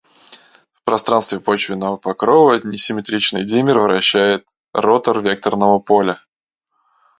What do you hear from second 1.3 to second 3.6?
почвенного покрова, несимметричный